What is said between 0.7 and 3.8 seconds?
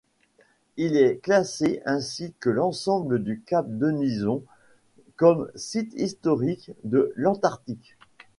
Il est classé, ainsi que l'ensemble du cap